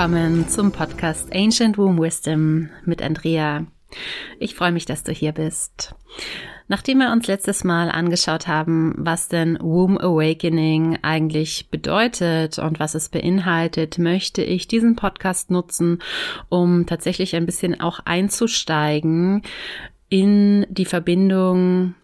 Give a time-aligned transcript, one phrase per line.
[0.00, 3.66] willkommen zum Podcast Ancient Womb Wisdom mit Andrea.
[4.38, 5.94] Ich freue mich, dass du hier bist.
[6.68, 12.94] Nachdem wir uns letztes Mal angeschaut haben, was denn Womb Awakening eigentlich bedeutet und was
[12.94, 15.98] es beinhaltet, möchte ich diesen Podcast nutzen,
[16.48, 19.42] um tatsächlich ein bisschen auch einzusteigen
[20.08, 21.94] in die Verbindung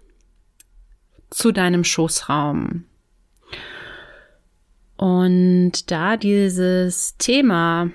[1.31, 2.85] zu deinem Schoßraum.
[4.97, 7.91] Und da dieses Thema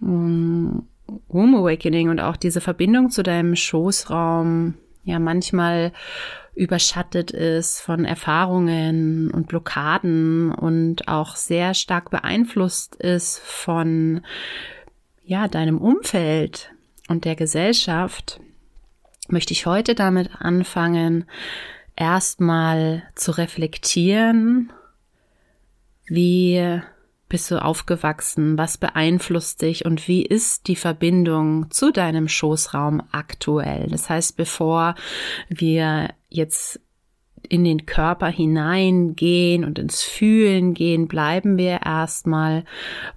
[0.00, 0.86] um,
[1.28, 5.92] Womb Awakening und auch diese Verbindung zu deinem Schoßraum ja manchmal
[6.54, 14.22] überschattet ist von Erfahrungen und Blockaden und auch sehr stark beeinflusst ist von
[15.24, 16.70] ja deinem Umfeld
[17.08, 18.40] und der Gesellschaft,
[19.28, 21.24] möchte ich heute damit anfangen,
[21.96, 24.72] erstmal zu reflektieren
[26.10, 26.80] wie
[27.30, 28.58] bist du aufgewachsen?
[28.58, 29.86] Was beeinflusst dich?
[29.86, 33.86] Und wie ist die Verbindung zu deinem Schoßraum aktuell?
[33.88, 34.96] Das heißt, bevor
[35.48, 36.80] wir jetzt
[37.48, 42.64] in den Körper hineingehen und ins Fühlen gehen, bleiben wir erstmal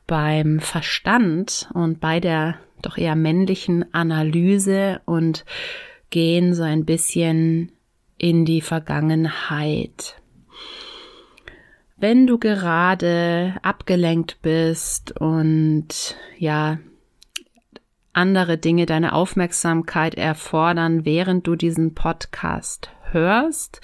[0.07, 5.45] beim Verstand und bei der doch eher männlichen Analyse und
[6.09, 7.72] gehen so ein bisschen
[8.17, 10.22] in die Vergangenheit.
[11.95, 16.80] Wenn du gerade abgelenkt bist und ja,
[18.13, 23.81] andere Dinge deine Aufmerksamkeit erfordern, während du diesen Podcast hörst,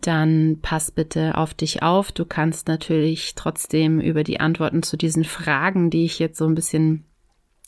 [0.00, 2.12] dann pass bitte auf dich auf.
[2.12, 6.54] Du kannst natürlich trotzdem über die Antworten zu diesen Fragen, die ich jetzt so ein
[6.54, 7.04] bisschen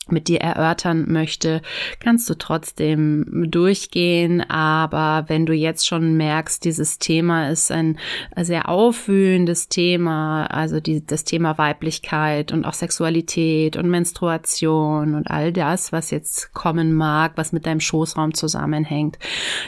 [0.09, 1.63] mit dir erörtern möchte,
[2.01, 4.41] kannst du trotzdem durchgehen.
[4.43, 7.99] Aber wenn du jetzt schon merkst, dieses Thema ist ein
[8.37, 15.53] sehr aufwühlendes Thema, also die, das Thema Weiblichkeit und auch Sexualität und Menstruation und all
[15.53, 19.19] das, was jetzt kommen mag, was mit deinem Schoßraum zusammenhängt,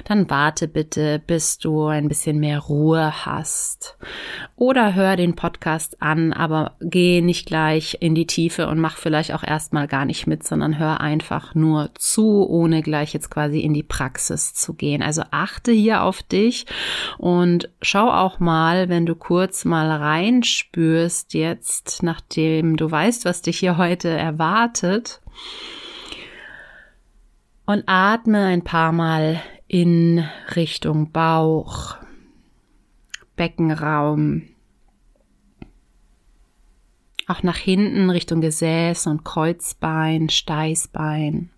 [0.05, 3.97] dann warte bitte, bis du ein bisschen mehr Ruhe hast.
[4.57, 9.33] Oder hör den Podcast an, aber geh nicht gleich in die Tiefe und mach vielleicht
[9.33, 13.75] auch erstmal gar nicht mit, sondern hör einfach nur zu, ohne gleich jetzt quasi in
[13.75, 15.03] die Praxis zu gehen.
[15.03, 16.67] Also achte hier auf dich
[17.19, 23.59] und schau auch mal, wenn du kurz mal reinspürst jetzt, nachdem du weißt, was dich
[23.59, 25.21] hier heute erwartet.
[27.67, 30.25] Und atme ein paar Mal in
[30.57, 31.97] Richtung Bauch,
[33.37, 34.45] Beckenraum,
[37.29, 41.51] auch nach hinten Richtung Gesäß und Kreuzbein, Steißbein.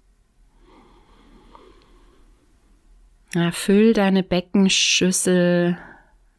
[3.32, 5.78] Ja, füll deine Beckenschüssel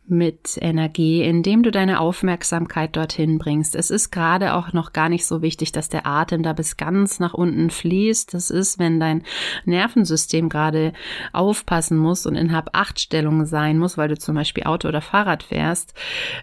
[0.07, 3.75] mit Energie, indem du deine Aufmerksamkeit dorthin bringst.
[3.75, 7.19] Es ist gerade auch noch gar nicht so wichtig, dass der Atem da bis ganz
[7.19, 8.33] nach unten fließt.
[8.33, 9.23] Das ist, wenn dein
[9.63, 10.91] Nervensystem gerade
[11.31, 15.93] aufpassen muss und in Hab-Acht-Stellung sein muss, weil du zum Beispiel Auto oder Fahrrad fährst,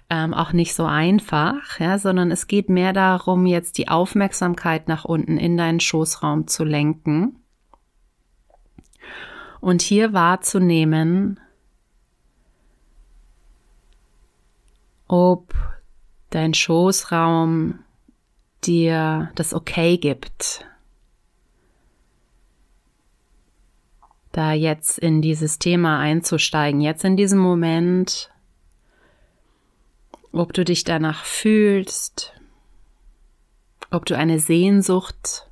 [0.09, 5.05] ähm, auch nicht so einfach, ja, sondern es geht mehr darum, jetzt die Aufmerksamkeit nach
[5.05, 7.37] unten in deinen Schoßraum zu lenken
[9.61, 11.41] und hier wahrzunehmen,
[15.09, 15.55] ob
[16.31, 17.81] dein Schoßraum
[18.65, 20.67] dir das Okay gibt,
[24.33, 28.31] da jetzt in dieses Thema einzusteigen, jetzt in diesem Moment,
[30.33, 32.35] ob du dich danach fühlst,
[33.91, 35.49] ob du eine Sehnsucht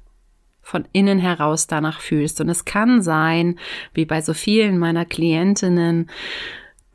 [0.61, 2.41] von innen heraus danach fühlst.
[2.41, 3.59] Und es kann sein,
[3.95, 6.11] wie bei so vielen meiner Klientinnen,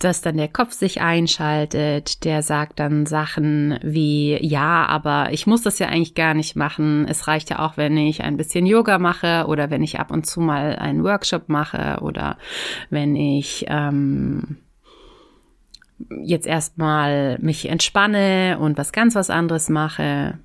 [0.04, 5.62] dass dann der Kopf sich einschaltet, der sagt dann Sachen wie, ja, aber ich muss
[5.62, 7.06] das ja eigentlich gar nicht machen.
[7.08, 10.26] Es reicht ja auch, wenn ich ein bisschen Yoga mache oder wenn ich ab und
[10.26, 12.38] zu mal einen Workshop mache oder
[12.90, 14.58] wenn ich ähm,
[16.24, 20.40] jetzt erstmal mich entspanne und was ganz was anderes mache.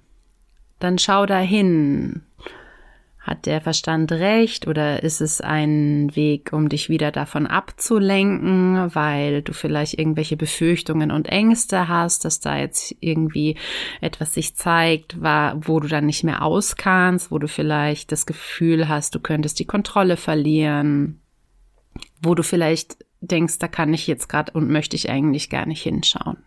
[0.78, 2.25] Dann schau dahin,
[3.26, 9.42] hat der Verstand recht oder ist es ein Weg, um dich wieder davon abzulenken, weil
[9.42, 13.56] du vielleicht irgendwelche Befürchtungen und Ängste hast, dass da jetzt irgendwie
[14.00, 19.16] etwas sich zeigt, wo du dann nicht mehr auskannst, wo du vielleicht das Gefühl hast,
[19.16, 21.20] du könntest die Kontrolle verlieren,
[22.22, 25.82] wo du vielleicht denkst, da kann ich jetzt gerade und möchte ich eigentlich gar nicht
[25.82, 26.44] hinschauen.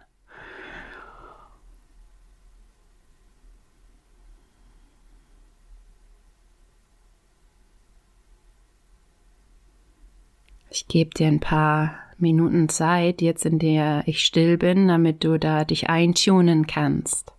[10.79, 15.37] Ich gebe dir ein paar Minuten Zeit, jetzt in der ich still bin, damit du
[15.37, 17.33] da dich eintunen kannst.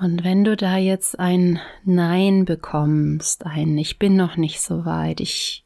[0.00, 5.20] Und wenn du da jetzt ein Nein bekommst, ein Ich bin noch nicht so weit,
[5.20, 5.64] ich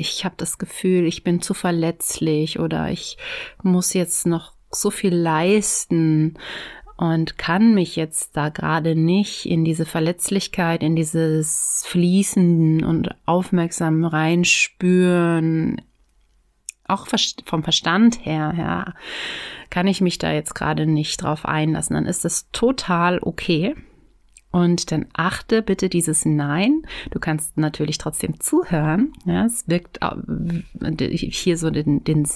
[0.00, 3.18] ich habe das Gefühl, ich bin zu verletzlich oder ich
[3.62, 6.38] muss jetzt noch so viel leisten
[6.96, 14.04] und kann mich jetzt da gerade nicht in diese Verletzlichkeit, in dieses Fließen und aufmerksam
[14.04, 15.82] reinspüren,
[16.86, 17.06] auch
[17.44, 18.94] vom Verstand her, ja,
[19.70, 23.74] kann ich mich da jetzt gerade nicht drauf einlassen, dann ist das total okay.
[24.52, 26.82] Und dann achte bitte dieses Nein.
[27.10, 29.12] Du kannst natürlich trotzdem zuhören.
[29.24, 30.00] Ja, es wirkt
[31.20, 32.26] hier so den, den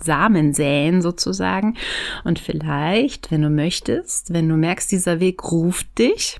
[0.00, 1.76] Samen säen sozusagen.
[2.24, 6.38] Und vielleicht, wenn du möchtest, wenn du merkst, dieser Weg ruft dich,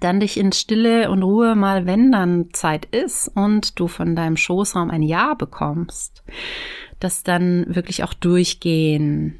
[0.00, 4.36] dann dich in Stille und Ruhe mal, wenn dann Zeit ist und du von deinem
[4.36, 6.22] Schoßraum ein Ja bekommst,
[7.00, 9.38] das dann wirklich auch durchgehen,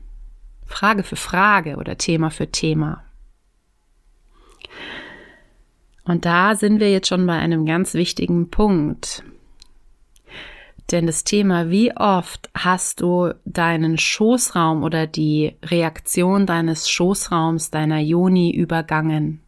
[0.65, 3.05] Frage für Frage oder Thema für Thema.
[6.05, 9.25] Und da sind wir jetzt schon bei einem ganz wichtigen Punkt.
[10.91, 17.99] Denn das Thema, wie oft hast du deinen Schoßraum oder die Reaktion deines Schoßraums, deiner
[17.99, 19.43] Joni übergangen?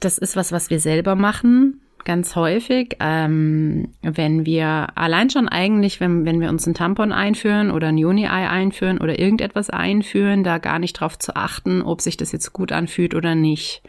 [0.00, 6.00] Das ist was, was wir selber machen ganz häufig, ähm, wenn wir allein schon eigentlich,
[6.00, 10.58] wenn, wenn wir uns ein Tampon einführen oder ein Juni-Ei einführen oder irgendetwas einführen, da
[10.58, 13.82] gar nicht drauf zu achten, ob sich das jetzt gut anfühlt oder nicht.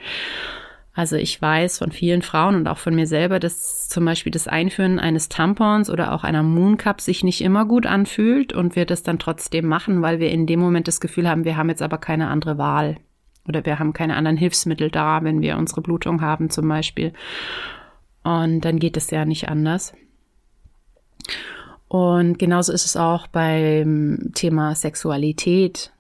[0.94, 4.48] Also ich weiß von vielen Frauen und auch von mir selber, dass zum Beispiel das
[4.48, 9.04] Einführen eines Tampons oder auch einer Mooncup sich nicht immer gut anfühlt und wir das
[9.04, 11.98] dann trotzdem machen, weil wir in dem Moment das Gefühl haben, wir haben jetzt aber
[11.98, 12.96] keine andere Wahl.
[13.48, 17.14] Oder wir haben keine anderen Hilfsmittel da, wenn wir unsere Blutung haben zum Beispiel.
[18.26, 19.94] Und dann geht es ja nicht anders.
[21.88, 25.94] Und genauso ist es auch beim Thema Sexualität,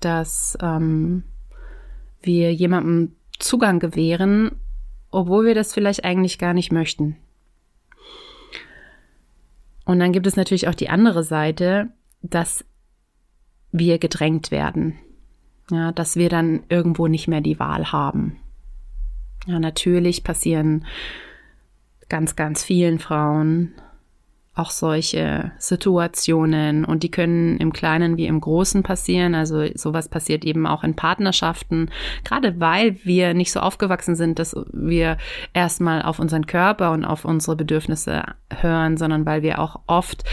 [0.00, 1.24] dass ähm,
[2.20, 4.52] wir jemandem Zugang gewähren,
[5.10, 7.16] obwohl wir das vielleicht eigentlich gar nicht möchten.
[9.86, 11.88] Und dann gibt es natürlich auch die andere Seite,
[12.20, 12.66] dass
[13.72, 14.98] wir gedrängt werden.
[15.70, 18.36] Ja, dass wir dann irgendwo nicht mehr die Wahl haben.
[19.46, 20.84] Ja, natürlich passieren
[22.10, 23.72] ganz, ganz vielen Frauen
[24.60, 29.34] auch solche Situationen und die können im Kleinen wie im Großen passieren.
[29.34, 31.88] Also sowas passiert eben auch in Partnerschaften,
[32.24, 35.16] gerade weil wir nicht so aufgewachsen sind, dass wir
[35.54, 40.24] erstmal auf unseren Körper und auf unsere Bedürfnisse hören, sondern weil wir auch oft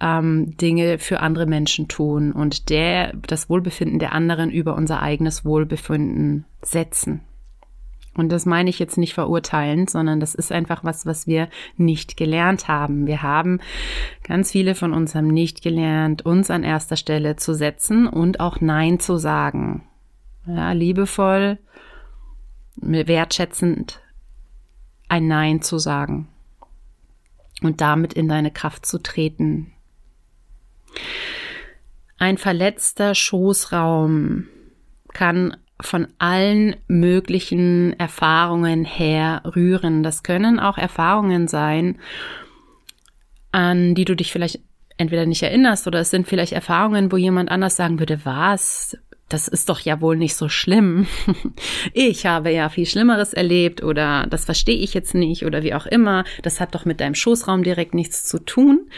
[0.00, 5.44] ähm, Dinge für andere Menschen tun und der das Wohlbefinden der anderen über unser eigenes
[5.44, 7.20] Wohlbefinden setzen.
[8.16, 12.16] Und das meine ich jetzt nicht verurteilend, sondern das ist einfach was, was wir nicht
[12.16, 13.06] gelernt haben.
[13.06, 13.60] Wir haben
[14.22, 18.60] ganz viele von uns haben nicht gelernt, uns an erster Stelle zu setzen und auch
[18.60, 19.88] Nein zu sagen.
[20.46, 21.58] Ja, liebevoll,
[22.76, 24.00] wertschätzend
[25.08, 26.28] ein Nein zu sagen
[27.62, 29.72] und damit in deine Kraft zu treten.
[32.18, 34.46] Ein verletzter Schoßraum
[35.12, 40.02] kann von allen möglichen Erfahrungen her rühren.
[40.02, 41.98] Das können auch Erfahrungen sein,
[43.52, 44.60] an die du dich vielleicht
[44.96, 48.96] entweder nicht erinnerst oder es sind vielleicht Erfahrungen, wo jemand anders sagen würde, was?
[49.28, 51.06] Das ist doch ja wohl nicht so schlimm.
[51.92, 55.86] Ich habe ja viel Schlimmeres erlebt oder das verstehe ich jetzt nicht oder wie auch
[55.86, 56.24] immer.
[56.42, 58.88] Das hat doch mit deinem Schoßraum direkt nichts zu tun.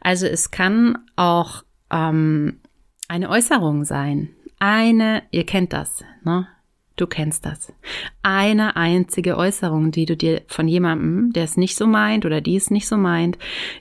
[0.00, 2.60] Also es kann auch ähm,
[3.08, 6.48] eine Äußerung sein, eine, ihr kennt das, ne?
[6.96, 7.74] Du kennst das.
[8.22, 12.56] Eine einzige Äußerung, die du dir von jemandem, der es nicht so meint oder die
[12.56, 13.36] es nicht so meint,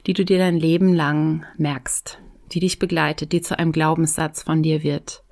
[0.05, 2.19] die du dir dein Leben lang merkst,
[2.51, 5.23] die dich begleitet, die zu einem Glaubenssatz von dir wird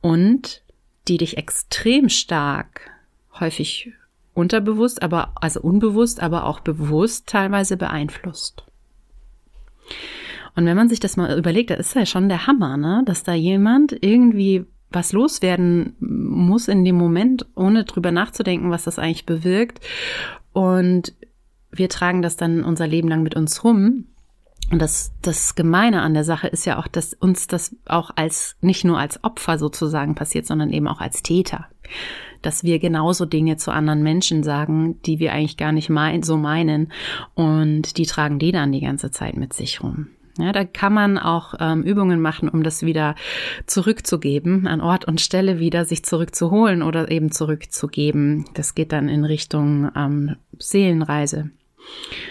[0.00, 0.62] und
[1.08, 2.90] die dich extrem stark,
[3.38, 3.92] häufig
[4.32, 8.64] unterbewusst, aber also unbewusst, aber auch bewusst teilweise beeinflusst.
[10.56, 13.02] Und wenn man sich das mal überlegt, da ist ja schon der Hammer, ne?
[13.06, 18.98] dass da jemand irgendwie was loswerden muss in dem Moment, ohne drüber nachzudenken, was das
[18.98, 19.80] eigentlich bewirkt.
[20.52, 21.14] Und
[21.70, 24.06] wir tragen das dann unser Leben lang mit uns rum.
[24.70, 28.56] Und das, das Gemeine an der Sache ist ja auch, dass uns das auch als,
[28.60, 31.66] nicht nur als Opfer sozusagen passiert, sondern eben auch als Täter.
[32.42, 36.36] Dass wir genauso Dinge zu anderen Menschen sagen, die wir eigentlich gar nicht mein, so
[36.36, 36.92] meinen.
[37.34, 40.08] Und die tragen die dann die ganze Zeit mit sich rum.
[40.42, 43.14] Ja, da kann man auch ähm, Übungen machen, um das wieder
[43.66, 48.46] zurückzugeben, an Ort und Stelle wieder sich zurückzuholen oder eben zurückzugeben.
[48.54, 51.50] Das geht dann in Richtung ähm, Seelenreise,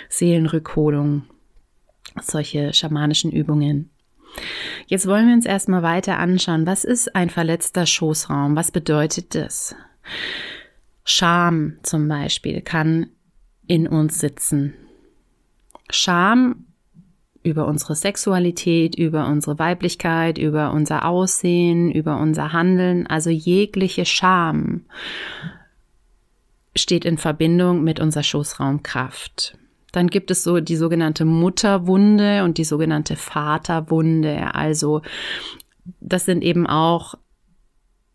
[0.10, 1.24] Seelenrückholung,
[2.22, 3.90] solche schamanischen Übungen.
[4.88, 6.66] Jetzt wollen wir uns erstmal weiter anschauen.
[6.66, 8.56] Was ist ein verletzter Schoßraum?
[8.56, 9.76] Was bedeutet das?
[11.04, 13.08] Scham zum Beispiel kann
[13.68, 14.74] in uns sitzen.
[15.90, 16.66] Scham
[17.44, 24.86] über unsere Sexualität, über unsere Weiblichkeit, über unser Aussehen, über unser Handeln, also jegliche Scham
[26.76, 29.58] steht in Verbindung mit unserer Schoßraumkraft.
[29.92, 34.54] Dann gibt es so die sogenannte Mutterwunde und die sogenannte Vaterwunde.
[34.54, 35.02] Also
[36.00, 37.16] das sind eben auch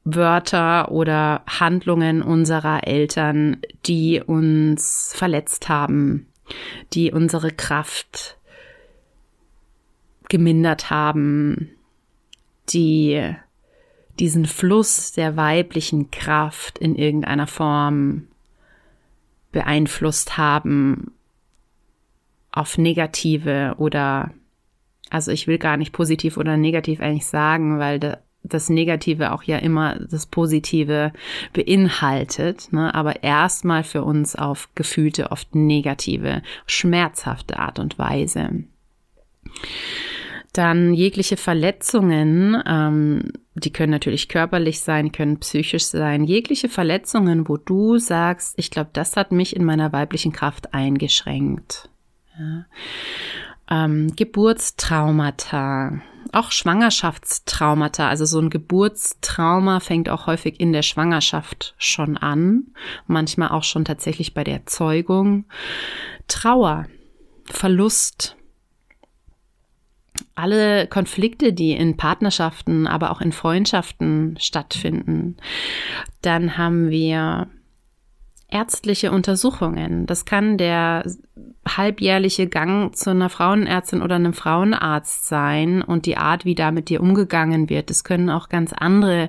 [0.04, 6.28] Wörter oder Handlungen unserer Eltern, die uns verletzt haben,
[6.92, 8.38] die unsere Kraft
[10.28, 11.70] gemindert haben,
[12.68, 13.34] die
[14.18, 18.28] diesen Fluss der weiblichen Kraft in irgendeiner Form
[19.52, 21.12] beeinflusst haben
[22.52, 24.32] auf negative oder
[25.10, 28.00] also ich will gar nicht positiv oder negativ eigentlich sagen, weil
[28.42, 31.12] das Negative auch ja immer das Positive
[31.52, 32.94] beinhaltet, ne?
[32.94, 38.64] aber erstmal für uns auf gefühlte, oft negative, schmerzhafte Art und Weise.
[40.52, 46.22] Dann jegliche Verletzungen, ähm, die können natürlich körperlich sein, können psychisch sein.
[46.24, 51.88] Jegliche Verletzungen, wo du sagst, ich glaube, das hat mich in meiner weiblichen Kraft eingeschränkt.
[52.38, 52.66] Ja.
[53.68, 56.00] Ähm, Geburtstraumata,
[56.32, 58.08] auch Schwangerschaftstraumata.
[58.08, 62.68] Also so ein Geburtstrauma fängt auch häufig in der Schwangerschaft schon an,
[63.08, 65.46] manchmal auch schon tatsächlich bei der Zeugung.
[66.28, 66.86] Trauer,
[67.46, 68.36] Verlust,
[70.34, 75.36] alle Konflikte, die in Partnerschaften, aber auch in Freundschaften stattfinden.
[76.22, 77.48] Dann haben wir
[78.50, 80.06] ärztliche Untersuchungen.
[80.06, 81.04] Das kann der
[81.66, 86.88] halbjährliche Gang zu einer Frauenärztin oder einem Frauenarzt sein und die Art, wie da mit
[86.88, 87.90] dir umgegangen wird.
[87.90, 89.28] Es können auch ganz andere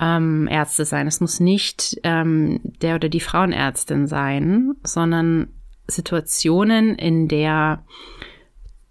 [0.00, 1.06] ähm, Ärzte sein.
[1.06, 5.48] Es muss nicht ähm, der oder die Frauenärztin sein, sondern
[5.86, 7.84] Situationen, in der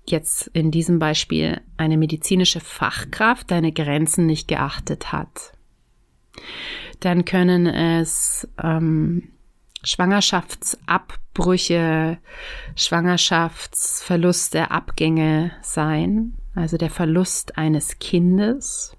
[0.05, 5.53] jetzt in diesem Beispiel eine medizinische Fachkraft deine Grenzen nicht geachtet hat.
[6.99, 9.29] Dann können es ähm,
[9.83, 12.17] Schwangerschaftsabbrüche,
[12.75, 18.97] Schwangerschaftsverluste, Abgänge sein, also der Verlust eines Kindes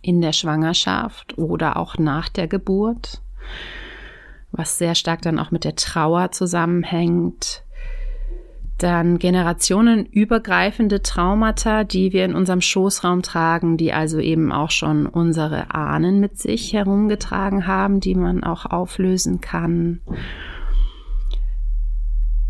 [0.00, 3.20] in der Schwangerschaft oder auch nach der Geburt,
[4.50, 7.63] was sehr stark dann auch mit der Trauer zusammenhängt
[8.78, 15.72] dann generationenübergreifende Traumata, die wir in unserem Schoßraum tragen, die also eben auch schon unsere
[15.74, 20.00] Ahnen mit sich herumgetragen haben, die man auch auflösen kann.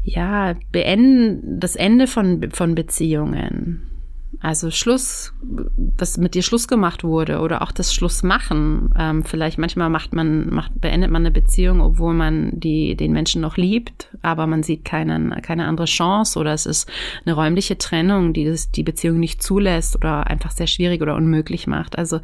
[0.02, 3.93] Ja, beenden, das Ende von, von Beziehungen.
[4.40, 8.90] Also Schluss, dass mit dir Schluss gemacht wurde oder auch das Schlussmachen.
[8.98, 13.40] Ähm, vielleicht manchmal macht man, macht, beendet man eine Beziehung, obwohl man die, den Menschen
[13.40, 16.90] noch liebt, aber man sieht keinen, keine andere Chance oder es ist
[17.24, 21.66] eine räumliche Trennung, die das, die Beziehung nicht zulässt oder einfach sehr schwierig oder unmöglich
[21.66, 21.98] macht.
[21.98, 22.20] Also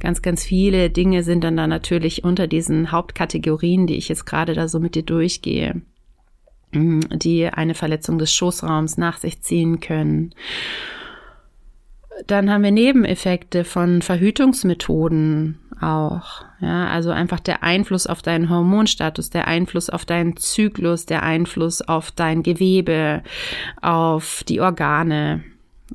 [0.00, 4.54] ganz, ganz viele Dinge sind dann da natürlich unter diesen Hauptkategorien, die ich jetzt gerade
[4.54, 5.82] da so mit dir durchgehe
[6.76, 10.34] die eine Verletzung des Schoßraums nach sich ziehen können.
[12.26, 16.44] Dann haben wir Nebeneffekte von Verhütungsmethoden auch.
[16.60, 21.82] Ja, also einfach der Einfluss auf deinen Hormonstatus, der Einfluss auf deinen Zyklus, der Einfluss
[21.82, 23.22] auf dein Gewebe,
[23.82, 25.44] auf die Organe.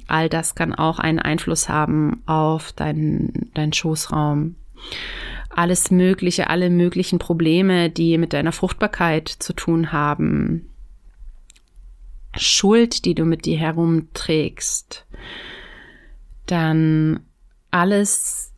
[0.08, 4.56] All das kann auch einen Einfluss haben auf deinen, deinen Schoßraum.
[5.50, 10.70] Alles Mögliche, alle möglichen Probleme, die mit deiner Fruchtbarkeit zu tun haben.
[12.38, 15.06] Schuld, die du mit dir herumträgst
[16.52, 17.22] dann
[17.72, 18.54] alles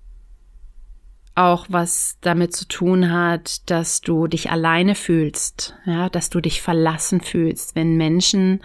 [1.36, 6.62] auch was damit zu tun hat, dass du dich alleine fühlst, ja, dass du dich
[6.62, 8.62] verlassen fühlst, wenn Menschen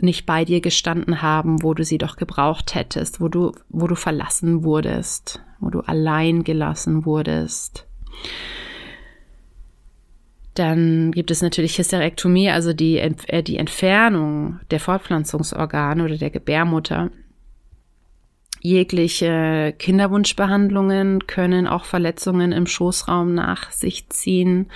[0.00, 3.94] nicht bei dir gestanden haben, wo du sie doch gebraucht hättest, wo du, wo du
[3.94, 7.86] verlassen wurdest, wo du allein gelassen wurdest.
[10.54, 17.10] Dann gibt es natürlich Hysterektomie, also die, äh, die Entfernung der Fortpflanzungsorgane oder der Gebärmutter.
[18.62, 24.70] Jegliche Kinderwunschbehandlungen können auch Verletzungen im Schoßraum nach sich ziehen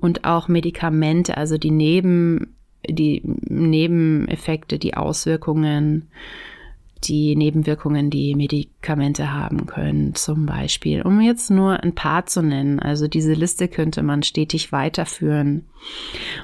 [0.00, 2.56] und auch Medikamente, also die Neben,
[2.88, 6.08] die Nebeneffekte, die Auswirkungen,
[7.08, 12.80] die Nebenwirkungen, die Medikamente haben können, zum Beispiel, um jetzt nur ein paar zu nennen.
[12.80, 15.66] Also diese Liste könnte man stetig weiterführen.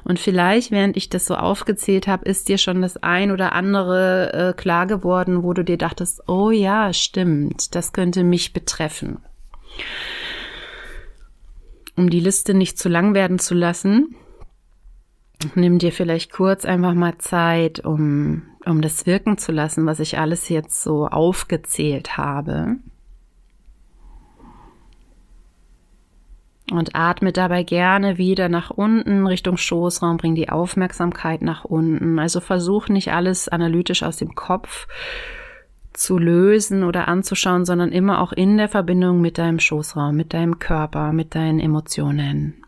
[0.05, 4.33] Und vielleicht, während ich das so aufgezählt habe, ist dir schon das ein oder andere
[4.33, 9.19] äh, klar geworden, wo du dir dachtest, oh ja, stimmt, das könnte mich betreffen.
[11.97, 14.15] Um die Liste nicht zu lang werden zu lassen,
[15.55, 20.19] nimm dir vielleicht kurz einfach mal Zeit, um, um das wirken zu lassen, was ich
[20.19, 22.77] alles jetzt so aufgezählt habe.
[26.71, 32.19] Und atme dabei gerne wieder nach unten Richtung Schoßraum, bring die Aufmerksamkeit nach unten.
[32.19, 34.87] Also versuch nicht alles analytisch aus dem Kopf
[35.93, 40.59] zu lösen oder anzuschauen, sondern immer auch in der Verbindung mit deinem Schoßraum, mit deinem
[40.59, 42.63] Körper, mit deinen Emotionen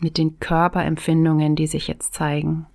[0.00, 2.66] mit den Körperempfindungen, die sich jetzt zeigen.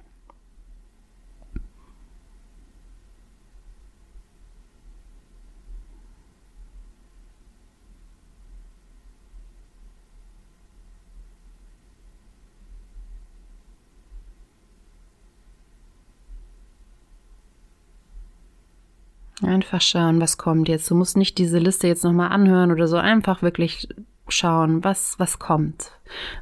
[19.42, 20.90] Einfach schauen, was kommt jetzt.
[20.90, 22.98] Du musst nicht diese Liste jetzt nochmal anhören oder so.
[22.98, 23.90] Einfach wirklich
[24.28, 25.92] schauen, was, was kommt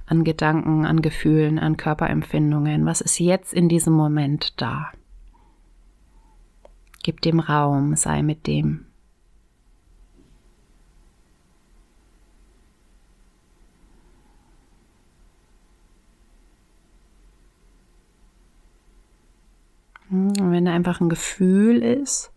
[0.06, 4.92] an Gedanken, an Gefühlen, an Körperempfindungen, was ist jetzt in diesem Moment da.
[7.04, 8.86] Gib dem Raum, sei mit dem.
[20.10, 22.33] Und wenn da einfach ein Gefühl ist,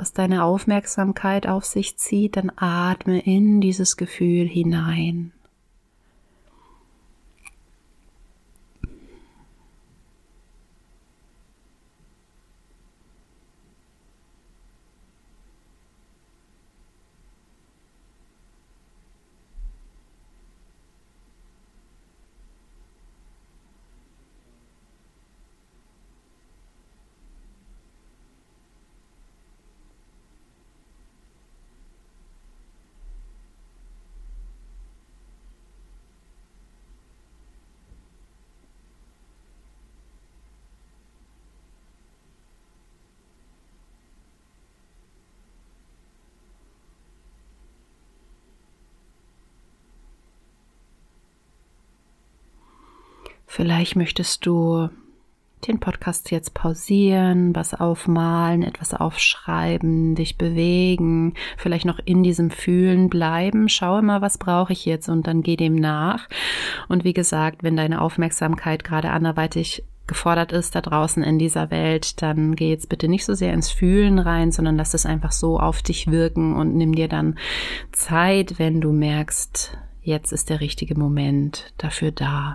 [0.00, 5.32] was deine Aufmerksamkeit auf sich zieht, dann atme in dieses Gefühl hinein.
[53.52, 54.90] Vielleicht möchtest du
[55.66, 63.08] den Podcast jetzt pausieren, was aufmalen, etwas aufschreiben, dich bewegen, vielleicht noch in diesem Fühlen
[63.08, 63.68] bleiben.
[63.68, 66.28] Schau mal, was brauche ich jetzt und dann geh dem nach.
[66.88, 72.22] Und wie gesagt, wenn deine Aufmerksamkeit gerade anderweitig gefordert ist da draußen in dieser Welt,
[72.22, 75.58] dann geh jetzt bitte nicht so sehr ins Fühlen rein, sondern lass es einfach so
[75.58, 77.36] auf dich wirken und nimm dir dann
[77.90, 82.54] Zeit, wenn du merkst, jetzt ist der richtige Moment dafür da.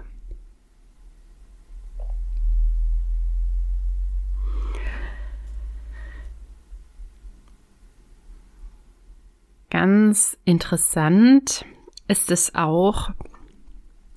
[9.85, 11.63] Ganz interessant
[12.07, 13.11] ist es auch,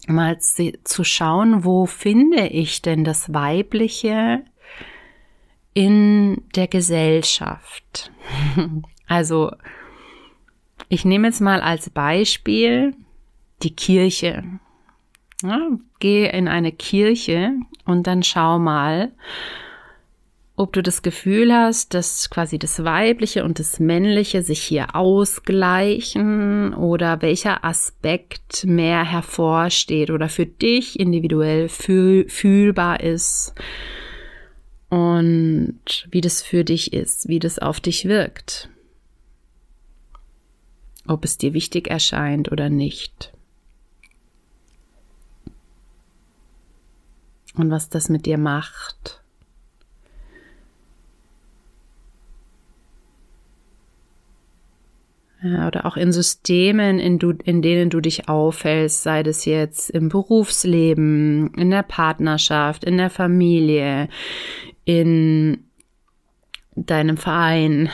[0.06, 4.46] mal zu schauen, wo finde ich denn das Weibliche
[5.74, 8.10] in der Gesellschaft?
[9.08, 9.52] Also,
[10.88, 12.94] ich nehme jetzt mal als Beispiel
[13.62, 14.44] die Kirche.
[15.42, 17.52] Ja, gehe in eine Kirche
[17.84, 19.12] und dann schau mal,
[20.58, 26.74] ob du das Gefühl hast, dass quasi das Weibliche und das Männliche sich hier ausgleichen
[26.74, 33.54] oder welcher Aspekt mehr hervorsteht oder für dich individuell fühl fühlbar ist
[34.88, 38.68] und wie das für dich ist, wie das auf dich wirkt.
[41.06, 43.32] Ob es dir wichtig erscheint oder nicht.
[47.54, 49.17] Und was das mit dir macht.
[55.42, 60.08] Oder auch in Systemen, in, du, in denen du dich aufhältst, sei das jetzt im
[60.08, 64.08] Berufsleben, in der Partnerschaft, in der Familie,
[64.84, 65.64] in
[66.74, 67.90] deinem Verein,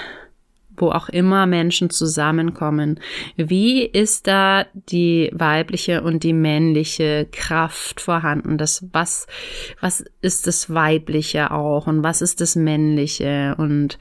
[0.76, 2.98] wo auch immer Menschen zusammenkommen.
[3.36, 8.58] Wie ist da die weibliche und die männliche Kraft vorhanden?
[8.58, 9.26] Das, was,
[9.80, 13.98] was ist das Weibliche auch und was ist das Männliche und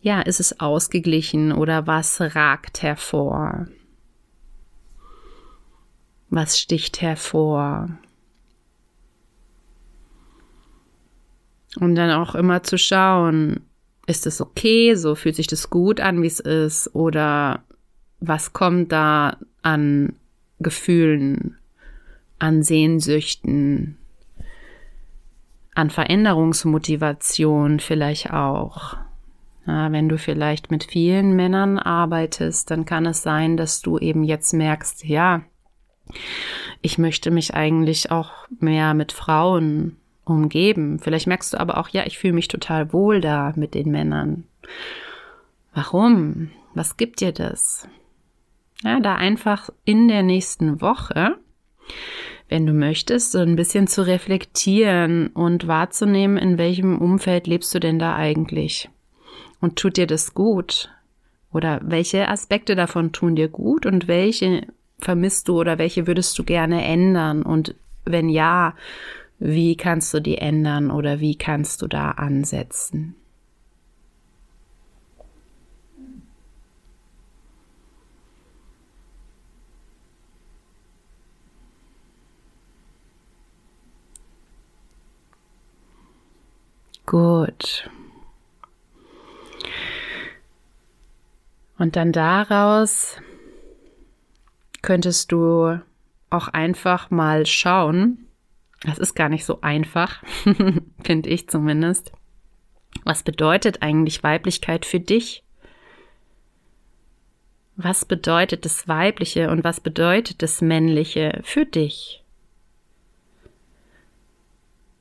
[0.00, 3.66] ja, ist es ausgeglichen oder was ragt hervor?
[6.30, 7.90] Was sticht hervor?
[11.80, 13.60] Und dann auch immer zu schauen,
[14.06, 17.62] ist es okay, so fühlt sich das gut an, wie es ist, oder
[18.20, 20.14] was kommt da an
[20.60, 21.58] Gefühlen,
[22.38, 23.96] an Sehnsüchten,
[25.74, 28.96] an Veränderungsmotivation vielleicht auch.
[29.70, 34.54] Wenn du vielleicht mit vielen Männern arbeitest, dann kann es sein, dass du eben jetzt
[34.54, 35.42] merkst, ja,
[36.80, 40.98] ich möchte mich eigentlich auch mehr mit Frauen umgeben.
[41.00, 44.44] Vielleicht merkst du aber auch, ja, ich fühle mich total wohl da mit den Männern.
[45.74, 46.50] Warum?
[46.72, 47.86] Was gibt dir das?
[48.82, 51.36] Ja, da einfach in der nächsten Woche,
[52.48, 57.80] wenn du möchtest, so ein bisschen zu reflektieren und wahrzunehmen, in welchem Umfeld lebst du
[57.80, 58.88] denn da eigentlich?
[59.60, 60.90] Und tut dir das gut?
[61.52, 64.66] Oder welche Aspekte davon tun dir gut und welche
[65.00, 67.42] vermisst du oder welche würdest du gerne ändern?
[67.42, 68.74] Und wenn ja,
[69.38, 73.14] wie kannst du die ändern oder wie kannst du da ansetzen?
[87.06, 87.88] Gut.
[91.78, 93.16] Und dann daraus
[94.82, 95.80] könntest du
[96.30, 98.26] auch einfach mal schauen,
[98.82, 100.22] das ist gar nicht so einfach,
[101.02, 102.12] finde ich zumindest.
[103.04, 105.42] Was bedeutet eigentlich Weiblichkeit für dich?
[107.76, 112.24] Was bedeutet das Weibliche und was bedeutet das Männliche für dich?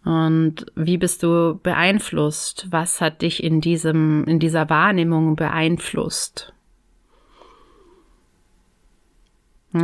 [0.05, 2.67] Und wie bist du beeinflusst?
[2.69, 6.53] Was hat dich in diesem, in dieser Wahrnehmung beeinflusst?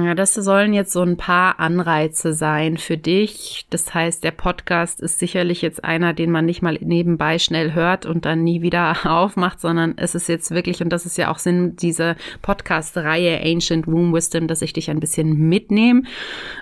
[0.02, 3.66] Ja, das sollen jetzt so ein paar Anreize sein für dich.
[3.70, 8.06] Das heißt, der Podcast ist sicherlich jetzt einer, den man nicht mal nebenbei schnell hört
[8.06, 11.38] und dann nie wieder aufmacht, sondern es ist jetzt wirklich, und das ist ja auch
[11.38, 16.04] Sinn dieser Podcast-Reihe Ancient Womb Wisdom, dass ich dich ein bisschen mitnehme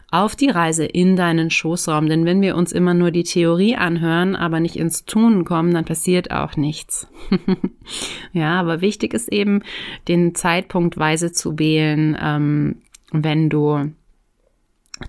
[0.10, 2.08] auf die Reise in deinen Schoßraum.
[2.08, 5.86] Denn wenn wir uns immer nur die Theorie anhören, aber nicht ins Tun kommen, dann
[5.86, 7.08] passiert auch nichts.
[8.34, 9.64] ja, aber wichtig ist eben,
[10.08, 12.78] den Zeitpunkt weise zu wählen, ähm,
[13.12, 13.92] wenn du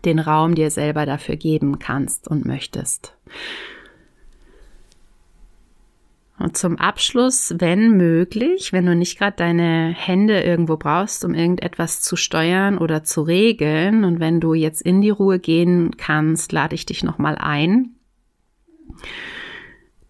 [0.04, 3.14] den Raum dir selber dafür geben kannst und möchtest.
[6.38, 12.00] Und zum Abschluss, wenn möglich, wenn du nicht gerade deine Hände irgendwo brauchst, um irgendetwas
[12.00, 16.74] zu steuern oder zu regeln, und wenn du jetzt in die Ruhe gehen kannst, lade
[16.74, 17.94] ich dich nochmal ein,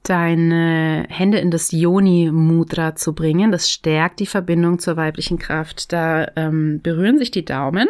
[0.03, 3.53] deine Hände in das Yoni-Mudra zu bringen.
[3.53, 5.93] Das stärkt die Verbindung zur weiblichen Kraft.
[5.93, 7.89] Da ähm, berühren sich die Daumen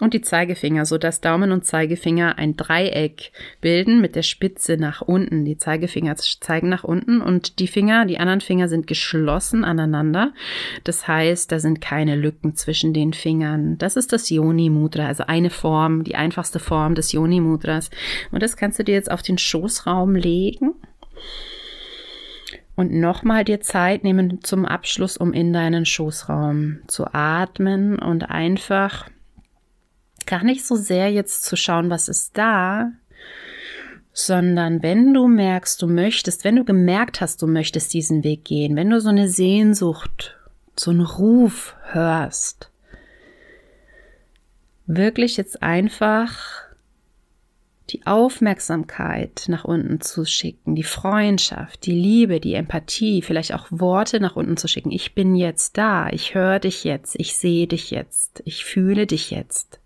[0.00, 5.02] und die Zeigefinger, so dass Daumen und Zeigefinger ein Dreieck bilden mit der Spitze nach
[5.02, 5.44] unten.
[5.44, 10.32] Die Zeigefinger zeigen nach unten und die Finger, die anderen Finger sind geschlossen aneinander.
[10.84, 13.76] Das heißt, da sind keine Lücken zwischen den Fingern.
[13.76, 17.90] Das ist das Yoni-Mudra, also eine Form, die einfachste Form des Yoni-Mudras.
[18.32, 20.74] Und das kannst du dir jetzt auf den Schoßraum legen
[22.76, 29.08] und nochmal dir Zeit nehmen zum Abschluss, um in deinen Schoßraum zu atmen und einfach
[30.26, 32.92] gar nicht so sehr jetzt zu schauen, was ist da,
[34.12, 38.76] sondern wenn du merkst, du möchtest, wenn du gemerkt hast, du möchtest diesen Weg gehen,
[38.76, 40.38] wenn du so eine Sehnsucht,
[40.76, 42.70] so einen Ruf hörst,
[44.86, 46.69] wirklich jetzt einfach
[47.92, 54.20] die Aufmerksamkeit nach unten zu schicken, die Freundschaft, die Liebe, die Empathie, vielleicht auch Worte
[54.20, 54.90] nach unten zu schicken.
[54.90, 59.30] Ich bin jetzt da, ich höre dich jetzt, ich sehe dich jetzt, ich fühle dich
[59.30, 59.80] jetzt.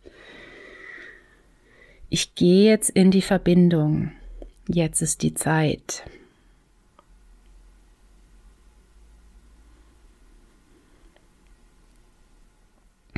[2.10, 4.12] Ich gehe jetzt in die Verbindung.
[4.68, 6.04] Jetzt ist die Zeit.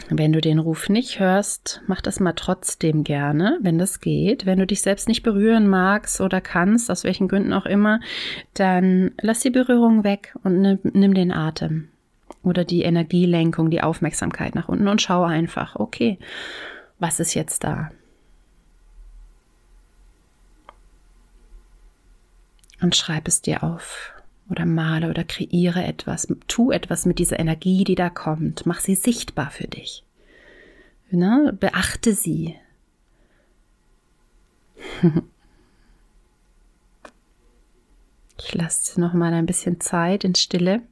[0.08, 4.46] Wenn du den Ruf nicht hörst, mach das mal trotzdem gerne, wenn das geht.
[4.46, 7.98] Wenn du dich selbst nicht berühren magst oder kannst, aus welchen Gründen auch immer,
[8.54, 11.88] dann lass die Berührung weg und nimm, nimm den Atem
[12.44, 16.18] oder die Energielenkung, die Aufmerksamkeit nach unten und schau einfach, okay,
[17.00, 17.90] was ist jetzt da?
[22.80, 24.12] Und schreib es dir auf
[24.50, 28.94] oder male oder kreiere etwas, tu etwas mit dieser Energie, die da kommt, mach sie
[28.94, 30.04] sichtbar für dich.
[31.10, 31.56] Ne?
[31.58, 32.56] Beachte sie.
[38.38, 40.82] Ich lasse noch mal ein bisschen Zeit in Stille.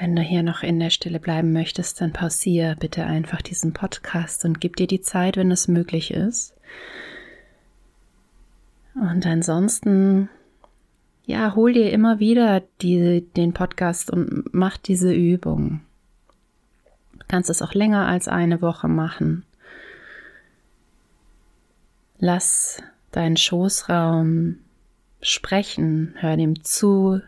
[0.00, 4.46] Wenn du hier noch in der Stille bleiben möchtest, dann pausiere bitte einfach diesen Podcast
[4.46, 6.54] und gib dir die Zeit, wenn es möglich ist.
[8.94, 10.30] Und ansonsten,
[11.26, 15.82] ja, hol dir immer wieder die, den Podcast und mach diese Übung.
[17.18, 19.44] Du kannst es auch länger als eine Woche machen.
[22.18, 22.82] Lass
[23.12, 24.60] deinen Schoßraum
[25.20, 27.20] sprechen, hör dem zu,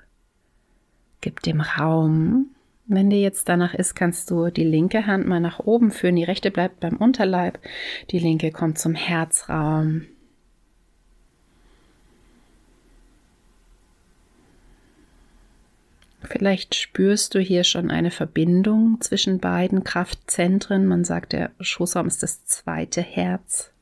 [1.20, 2.46] gib dem Raum
[2.94, 6.24] wenn dir jetzt danach ist, kannst du die linke Hand mal nach oben führen, die
[6.24, 7.58] rechte bleibt beim Unterleib,
[8.10, 10.06] die linke kommt zum Herzraum.
[16.24, 20.86] Vielleicht spürst du hier schon eine Verbindung zwischen beiden Kraftzentren.
[20.86, 23.72] Man sagt, der Schoßraum ist das zweite Herz.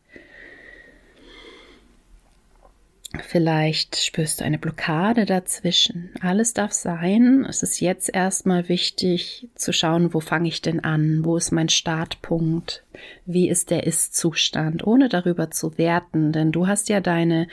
[3.19, 6.11] Vielleicht spürst du eine Blockade dazwischen.
[6.21, 7.45] Alles darf sein.
[7.49, 11.25] Es ist jetzt erstmal wichtig zu schauen, wo fange ich denn an?
[11.25, 12.85] Wo ist mein Startpunkt?
[13.27, 14.87] Wie ist der Ist-Zustand?
[14.87, 17.49] Ohne darüber zu werten, denn du hast ja deine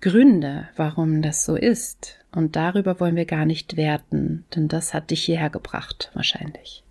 [0.00, 2.16] Gründe, warum das so ist.
[2.34, 6.84] Und darüber wollen wir gar nicht werten, denn das hat dich hierher gebracht, wahrscheinlich.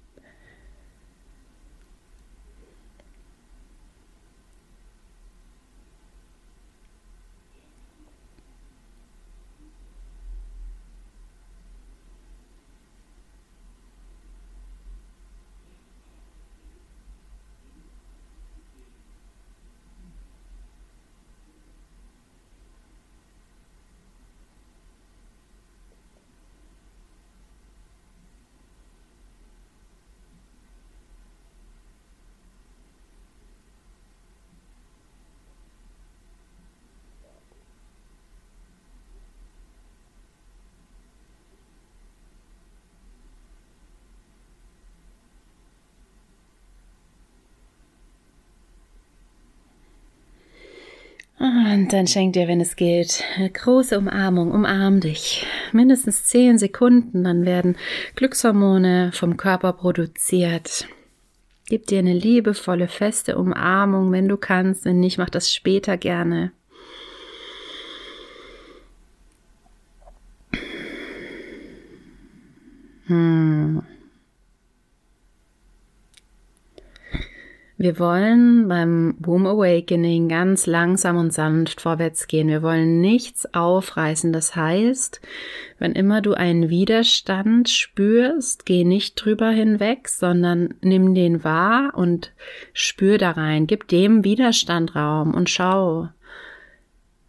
[51.73, 54.51] Und dann schenk dir, wenn es geht, eine große Umarmung.
[54.51, 55.45] Umarm dich.
[55.71, 57.77] Mindestens zehn Sekunden, dann werden
[58.15, 60.85] Glückshormone vom Körper produziert.
[61.69, 64.83] Gib dir eine liebevolle, feste Umarmung, wenn du kannst.
[64.83, 66.51] Wenn nicht, mach das später gerne.
[73.05, 73.60] Hm.
[77.81, 82.47] Wir wollen beim Womb Awakening ganz langsam und sanft vorwärts gehen.
[82.47, 84.31] Wir wollen nichts aufreißen.
[84.31, 85.19] Das heißt,
[85.79, 92.33] wenn immer du einen Widerstand spürst, geh nicht drüber hinweg, sondern nimm den wahr und
[92.71, 93.65] spür da rein.
[93.65, 96.09] Gib dem Widerstand Raum und schau,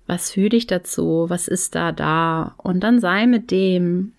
[0.06, 1.30] was fühle ich dazu?
[1.30, 2.56] Was ist da da?
[2.58, 4.12] Und dann sei mit dem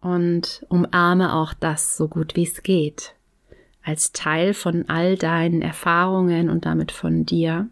[0.00, 3.14] und umarme auch das so gut wie es geht
[3.90, 7.68] als Teil von all deinen Erfahrungen und damit von dir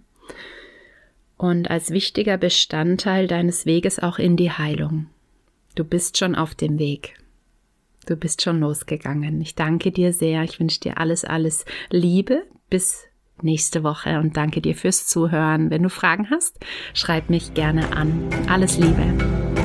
[1.37, 5.07] und als wichtiger Bestandteil deines Weges auch in die Heilung.
[5.77, 7.15] Du bist schon auf dem Weg.
[8.07, 9.41] Du bist schon losgegangen.
[9.41, 10.43] Ich danke dir sehr.
[10.43, 12.43] Ich wünsche dir alles, alles Liebe.
[12.69, 13.05] Bis
[13.41, 15.71] nächste Woche und danke dir fürs Zuhören.
[15.71, 16.59] Wenn du Fragen hast,
[16.95, 18.29] schreib mich gerne an.
[18.49, 19.58] Alles Liebe.